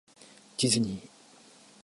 [0.57, 1.07] ディズニー